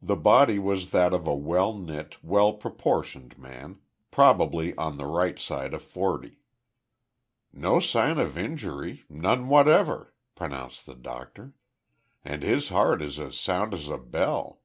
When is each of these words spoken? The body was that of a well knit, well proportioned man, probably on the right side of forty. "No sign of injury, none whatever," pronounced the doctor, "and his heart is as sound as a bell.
The 0.00 0.16
body 0.16 0.58
was 0.58 0.88
that 0.88 1.12
of 1.12 1.26
a 1.26 1.34
well 1.36 1.74
knit, 1.74 2.16
well 2.22 2.54
proportioned 2.54 3.36
man, 3.36 3.78
probably 4.10 4.74
on 4.78 4.96
the 4.96 5.04
right 5.04 5.38
side 5.38 5.74
of 5.74 5.82
forty. 5.82 6.38
"No 7.52 7.78
sign 7.78 8.16
of 8.18 8.38
injury, 8.38 9.04
none 9.06 9.48
whatever," 9.48 10.14
pronounced 10.34 10.86
the 10.86 10.94
doctor, 10.96 11.52
"and 12.24 12.42
his 12.42 12.70
heart 12.70 13.02
is 13.02 13.20
as 13.20 13.38
sound 13.38 13.74
as 13.74 13.88
a 13.88 13.98
bell. 13.98 14.62